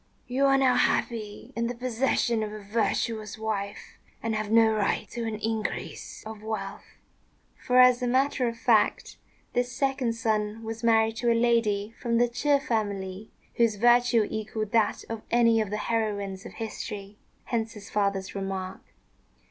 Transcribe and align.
You 0.25 0.45
are 0.47 0.57
now 0.57 0.73
happy 0.77 1.53
in 1.55 1.67
the 1.67 1.75
possession 1.75 2.41
of 2.41 2.51
a 2.51 2.63
virtuous 2.63 3.37
wife, 3.37 3.99
and 4.23 4.33
have 4.33 4.49
no 4.49 4.73
right 4.73 5.07
to 5.11 5.25
an 5.27 5.35
increase 5.35 6.23
of 6.25 6.41
wealth." 6.41 6.97
For, 7.55 7.77
as 7.79 8.01
a 8.01 8.07
matter 8.07 8.47
of 8.47 8.57
fact, 8.57 9.17
this 9.53 9.71
second 9.71 10.13
son 10.13 10.63
was 10.63 10.83
married 10.83 11.17
to 11.17 11.31
a 11.31 11.37
lady 11.39 11.93
from 12.01 12.17
the 12.17 12.27
Ch'ê 12.27 12.59
family 12.59 13.29
whose 13.57 13.75
virtue 13.75 14.25
equalled 14.27 14.71
that 14.71 15.03
of 15.07 15.21
any 15.29 15.61
of 15.61 15.69
the 15.69 15.77
heroines 15.77 16.47
of 16.47 16.53
history: 16.53 17.19
hence 17.45 17.73
his 17.73 17.91
father's 17.91 18.33
remark. 18.33 18.81